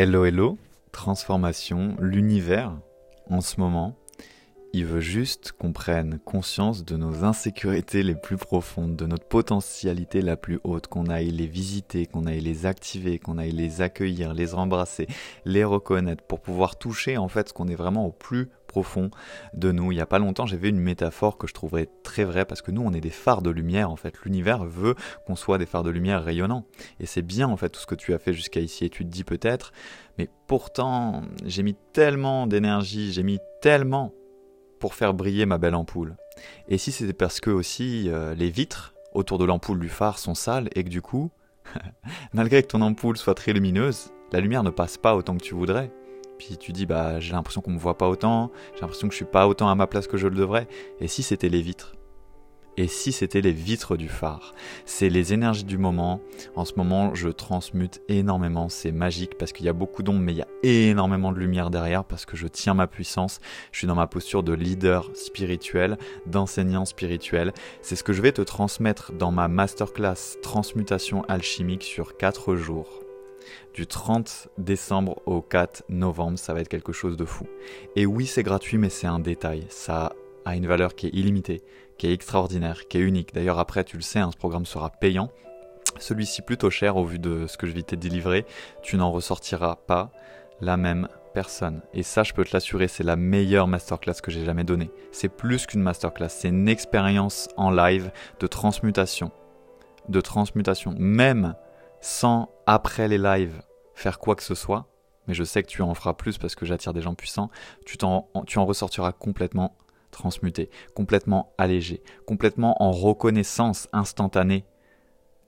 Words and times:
Hello 0.00 0.24
hello, 0.24 0.58
transformation, 0.92 1.96
l'univers. 1.98 2.72
En 3.30 3.40
ce 3.40 3.58
moment, 3.58 3.96
il 4.72 4.84
veut 4.86 5.00
juste 5.00 5.50
qu'on 5.50 5.72
prenne 5.72 6.20
conscience 6.24 6.84
de 6.84 6.96
nos 6.96 7.24
insécurités 7.24 8.04
les 8.04 8.14
plus 8.14 8.36
profondes, 8.36 8.94
de 8.94 9.06
notre 9.06 9.26
potentialité 9.26 10.22
la 10.22 10.36
plus 10.36 10.60
haute, 10.62 10.86
qu'on 10.86 11.06
aille 11.06 11.32
les 11.32 11.48
visiter, 11.48 12.06
qu'on 12.06 12.26
aille 12.26 12.42
les 12.42 12.64
activer, 12.64 13.18
qu'on 13.18 13.38
aille 13.38 13.50
les 13.50 13.80
accueillir, 13.80 14.34
les 14.34 14.54
embrasser, 14.54 15.08
les 15.44 15.64
reconnaître 15.64 16.22
pour 16.22 16.38
pouvoir 16.38 16.78
toucher 16.78 17.16
en 17.16 17.26
fait 17.26 17.48
ce 17.48 17.52
qu'on 17.52 17.66
est 17.66 17.74
vraiment 17.74 18.06
au 18.06 18.12
plus 18.12 18.50
profond 18.68 19.10
de 19.54 19.72
nous. 19.72 19.90
Il 19.90 19.96
n'y 19.96 20.00
a 20.00 20.06
pas 20.06 20.20
longtemps, 20.20 20.46
j'ai 20.46 20.56
vu 20.56 20.68
une 20.68 20.78
métaphore 20.78 21.38
que 21.38 21.48
je 21.48 21.54
trouverais 21.54 21.88
très 22.04 22.24
vraie 22.24 22.44
parce 22.44 22.62
que 22.62 22.70
nous, 22.70 22.82
on 22.82 22.92
est 22.92 23.00
des 23.00 23.10
phares 23.10 23.42
de 23.42 23.50
lumière 23.50 23.90
en 23.90 23.96
fait. 23.96 24.14
L'univers 24.24 24.64
veut 24.64 24.94
qu'on 25.26 25.34
soit 25.34 25.58
des 25.58 25.66
phares 25.66 25.82
de 25.82 25.90
lumière 25.90 26.22
rayonnants. 26.22 26.64
Et 27.00 27.06
c'est 27.06 27.22
bien 27.22 27.48
en 27.48 27.56
fait 27.56 27.70
tout 27.70 27.80
ce 27.80 27.86
que 27.86 27.96
tu 27.96 28.14
as 28.14 28.20
fait 28.20 28.32
jusqu'à 28.32 28.60
ici. 28.60 28.84
Et 28.84 28.90
tu 28.90 29.04
te 29.04 29.10
dis 29.10 29.24
peut-être, 29.24 29.72
mais 30.18 30.28
pourtant, 30.46 31.22
j'ai 31.44 31.64
mis 31.64 31.74
tellement 31.92 32.46
d'énergie, 32.46 33.12
j'ai 33.12 33.24
mis 33.24 33.40
tellement 33.60 34.12
pour 34.78 34.94
faire 34.94 35.14
briller 35.14 35.46
ma 35.46 35.58
belle 35.58 35.74
ampoule. 35.74 36.16
Et 36.68 36.78
si 36.78 36.92
c'était 36.92 37.12
parce 37.12 37.40
que 37.40 37.50
aussi 37.50 38.08
euh, 38.08 38.34
les 38.34 38.50
vitres 38.50 38.94
autour 39.12 39.38
de 39.38 39.44
l'ampoule 39.44 39.80
du 39.80 39.88
phare 39.88 40.18
sont 40.18 40.34
sales 40.34 40.68
et 40.74 40.84
que 40.84 40.88
du 40.88 41.02
coup, 41.02 41.30
malgré 42.32 42.62
que 42.62 42.68
ton 42.68 42.82
ampoule 42.82 43.16
soit 43.16 43.34
très 43.34 43.52
lumineuse, 43.52 44.12
la 44.32 44.40
lumière 44.40 44.62
ne 44.62 44.70
passe 44.70 44.98
pas 44.98 45.16
autant 45.16 45.36
que 45.36 45.44
tu 45.44 45.54
voudrais. 45.54 45.90
Puis 46.38 46.56
tu 46.56 46.72
dis 46.72 46.86
bah 46.86 47.20
j'ai 47.20 47.32
l'impression 47.32 47.60
qu'on 47.60 47.72
me 47.72 47.78
voit 47.78 47.98
pas 47.98 48.08
autant, 48.08 48.50
j'ai 48.74 48.80
l'impression 48.80 49.08
que 49.08 49.12
je 49.12 49.16
suis 49.16 49.24
pas 49.24 49.48
autant 49.48 49.68
à 49.68 49.74
ma 49.74 49.86
place 49.86 50.06
que 50.06 50.16
je 50.16 50.28
le 50.28 50.36
devrais. 50.36 50.68
Et 51.00 51.08
si 51.08 51.22
c'était 51.22 51.48
les 51.48 51.62
vitres? 51.62 51.94
Et 52.78 52.86
si 52.86 53.10
c'était 53.10 53.40
les 53.40 53.50
vitres 53.50 53.96
du 53.96 54.08
phare? 54.08 54.54
C'est 54.84 55.08
les 55.08 55.32
énergies 55.32 55.64
du 55.64 55.78
moment. 55.78 56.20
En 56.54 56.64
ce 56.64 56.74
moment, 56.76 57.12
je 57.12 57.28
transmute 57.28 58.00
énormément. 58.08 58.68
C'est 58.68 58.92
magique 58.92 59.36
parce 59.36 59.50
qu'il 59.50 59.66
y 59.66 59.68
a 59.68 59.72
beaucoup 59.72 60.04
d'ombre, 60.04 60.20
mais 60.20 60.32
il 60.32 60.38
y 60.38 60.42
a 60.42 60.46
énormément 60.62 61.32
de 61.32 61.40
lumière 61.40 61.70
derrière 61.70 62.04
parce 62.04 62.24
que 62.24 62.36
je 62.36 62.46
tiens 62.46 62.74
ma 62.74 62.86
puissance. 62.86 63.40
Je 63.72 63.78
suis 63.78 63.88
dans 63.88 63.96
ma 63.96 64.06
posture 64.06 64.44
de 64.44 64.52
leader 64.52 65.10
spirituel, 65.14 65.98
d'enseignant 66.26 66.84
spirituel. 66.84 67.52
C'est 67.82 67.96
ce 67.96 68.04
que 68.04 68.12
je 68.12 68.22
vais 68.22 68.30
te 68.30 68.42
transmettre 68.42 69.10
dans 69.12 69.32
ma 69.32 69.48
masterclass 69.48 70.38
Transmutation 70.40 71.24
alchimique 71.24 71.82
sur 71.82 72.16
4 72.16 72.54
jours 72.54 73.07
du 73.74 73.86
30 73.86 74.48
décembre 74.58 75.20
au 75.26 75.40
4 75.40 75.84
novembre, 75.88 76.38
ça 76.38 76.54
va 76.54 76.60
être 76.60 76.68
quelque 76.68 76.92
chose 76.92 77.16
de 77.16 77.24
fou. 77.24 77.46
Et 77.96 78.06
oui, 78.06 78.26
c'est 78.26 78.42
gratuit, 78.42 78.78
mais 78.78 78.90
c'est 78.90 79.06
un 79.06 79.18
détail. 79.18 79.66
Ça 79.68 80.12
a 80.44 80.56
une 80.56 80.66
valeur 80.66 80.94
qui 80.94 81.06
est 81.06 81.14
illimitée 81.14 81.62
qui 81.98 82.06
est 82.06 82.12
extraordinaire, 82.12 82.88
qui 82.88 82.96
est 82.96 83.02
unique. 83.02 83.34
D'ailleurs, 83.34 83.58
après, 83.58 83.84
tu 83.84 83.96
le 83.96 84.02
sais, 84.02 84.20
hein, 84.20 84.30
ce 84.32 84.38
programme 84.38 84.64
sera 84.64 84.88
payant. 84.88 85.30
Celui-ci 85.98 86.42
plutôt 86.42 86.70
cher 86.70 86.96
au 86.96 87.04
vu 87.04 87.18
de 87.18 87.46
ce 87.48 87.58
que 87.58 87.66
je 87.66 87.72
vais 87.72 87.82
te 87.82 87.96
délivrer. 87.96 88.46
Tu 88.82 88.96
n'en 88.96 89.10
ressortiras 89.10 89.76
pas 89.86 90.12
la 90.60 90.76
même 90.76 91.08
personne. 91.34 91.82
Et 91.92 92.04
ça, 92.04 92.22
je 92.22 92.32
peux 92.32 92.44
te 92.44 92.52
l'assurer, 92.52 92.88
c'est 92.88 93.02
la 93.02 93.16
meilleure 93.16 93.66
masterclass 93.66 94.20
que 94.22 94.30
j'ai 94.30 94.44
jamais 94.44 94.64
donnée. 94.64 94.90
C'est 95.10 95.28
plus 95.28 95.66
qu'une 95.66 95.82
masterclass, 95.82 96.28
c'est 96.28 96.48
une 96.48 96.68
expérience 96.68 97.48
en 97.56 97.70
live 97.70 98.10
de 98.38 98.46
transmutation. 98.46 99.32
De 100.08 100.20
transmutation. 100.20 100.94
Même 100.96 101.54
sans, 102.00 102.50
après 102.66 103.08
les 103.08 103.18
lives, 103.18 103.62
faire 103.94 104.18
quoi 104.18 104.34
que 104.36 104.42
ce 104.42 104.54
soit, 104.54 104.88
mais 105.26 105.34
je 105.34 105.44
sais 105.44 105.62
que 105.62 105.68
tu 105.68 105.82
en 105.82 105.94
feras 105.94 106.14
plus 106.14 106.38
parce 106.38 106.54
que 106.54 106.64
j'attire 106.64 106.94
des 106.94 107.02
gens 107.02 107.14
puissants, 107.14 107.50
tu, 107.84 107.96
en, 108.02 108.28
ressortiras 108.64 109.12
complètement 109.12 109.76
transmuté, 110.10 110.70
complètement 110.94 111.52
allégé, 111.58 112.02
complètement 112.26 112.82
en 112.82 112.90
reconnaissance 112.90 113.88
instantanée 113.92 114.64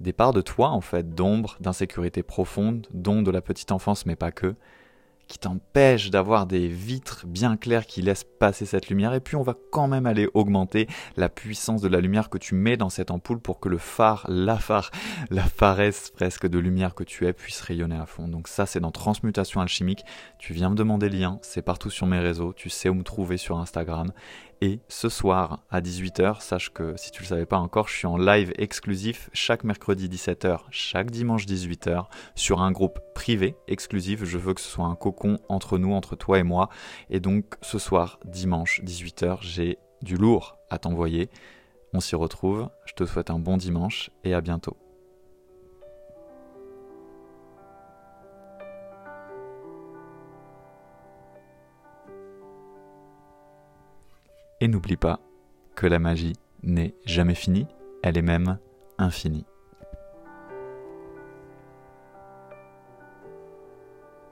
des 0.00 0.12
parts 0.12 0.32
de 0.32 0.40
toi, 0.40 0.68
en 0.68 0.80
fait, 0.80 1.14
d'ombre, 1.14 1.56
d'insécurité 1.60 2.22
profonde, 2.22 2.86
dont 2.92 3.22
de 3.22 3.30
la 3.30 3.42
petite 3.42 3.72
enfance, 3.72 4.06
mais 4.06 4.16
pas 4.16 4.32
que, 4.32 4.54
qui 5.30 5.38
t'empêche 5.38 6.10
d'avoir 6.10 6.44
des 6.44 6.66
vitres 6.66 7.24
bien 7.24 7.56
claires 7.56 7.86
qui 7.86 8.02
laissent 8.02 8.24
passer 8.24 8.66
cette 8.66 8.88
lumière. 8.88 9.14
Et 9.14 9.20
puis 9.20 9.36
on 9.36 9.42
va 9.42 9.54
quand 9.70 9.86
même 9.86 10.04
aller 10.04 10.28
augmenter 10.34 10.88
la 11.16 11.28
puissance 11.28 11.80
de 11.80 11.88
la 11.88 12.00
lumière 12.00 12.30
que 12.30 12.36
tu 12.36 12.56
mets 12.56 12.76
dans 12.76 12.90
cette 12.90 13.12
ampoule 13.12 13.38
pour 13.38 13.60
que 13.60 13.68
le 13.68 13.78
phare, 13.78 14.26
la 14.28 14.58
phare, 14.58 14.90
la 15.30 15.44
pharesse 15.44 16.10
presque 16.10 16.48
de 16.48 16.58
lumière 16.58 16.96
que 16.96 17.04
tu 17.04 17.26
es 17.26 17.32
puisse 17.32 17.60
rayonner 17.60 17.96
à 17.96 18.06
fond. 18.06 18.26
Donc 18.26 18.48
ça 18.48 18.66
c'est 18.66 18.80
dans 18.80 18.90
Transmutation 18.90 19.60
Alchimique. 19.60 20.04
Tu 20.40 20.52
viens 20.52 20.68
me 20.68 20.74
demander 20.74 21.08
le 21.08 21.16
lien, 21.16 21.38
c'est 21.42 21.62
partout 21.62 21.90
sur 21.90 22.08
mes 22.08 22.18
réseaux, 22.18 22.52
tu 22.52 22.68
sais 22.68 22.88
où 22.88 22.94
me 22.94 23.04
trouver 23.04 23.36
sur 23.36 23.58
Instagram. 23.58 24.12
Et 24.62 24.80
ce 24.88 25.08
soir 25.08 25.60
à 25.70 25.80
18h, 25.80 26.42
sache 26.42 26.68
que 26.70 26.94
si 26.98 27.10
tu 27.10 27.20
ne 27.20 27.24
le 27.24 27.28
savais 27.28 27.46
pas 27.46 27.56
encore, 27.56 27.88
je 27.88 27.96
suis 27.96 28.06
en 28.06 28.18
live 28.18 28.52
exclusif 28.58 29.30
chaque 29.32 29.64
mercredi 29.64 30.06
17h, 30.06 30.58
chaque 30.70 31.10
dimanche 31.10 31.46
18h 31.46 32.04
sur 32.34 32.60
un 32.60 32.70
groupe 32.70 33.00
privé 33.14 33.56
exclusif. 33.68 34.22
Je 34.24 34.36
veux 34.36 34.52
que 34.52 34.60
ce 34.60 34.68
soit 34.68 34.84
un 34.84 34.96
entre 35.48 35.78
nous, 35.78 35.92
entre 35.92 36.16
toi 36.16 36.38
et 36.38 36.42
moi. 36.42 36.68
Et 37.10 37.20
donc 37.20 37.54
ce 37.62 37.78
soir, 37.78 38.18
dimanche 38.24 38.80
18h, 38.84 39.38
j'ai 39.42 39.78
du 40.02 40.16
lourd 40.16 40.56
à 40.70 40.78
t'envoyer. 40.78 41.30
On 41.92 42.00
s'y 42.00 42.16
retrouve. 42.16 42.68
Je 42.86 42.94
te 42.94 43.04
souhaite 43.04 43.30
un 43.30 43.38
bon 43.38 43.56
dimanche 43.56 44.10
et 44.24 44.34
à 44.34 44.40
bientôt. 44.40 44.76
Et 54.62 54.68
n'oublie 54.68 54.96
pas 54.96 55.20
que 55.74 55.86
la 55.86 55.98
magie 55.98 56.34
n'est 56.62 56.94
jamais 57.06 57.34
finie, 57.34 57.66
elle 58.02 58.18
est 58.18 58.22
même 58.22 58.58
infinie. 58.98 59.46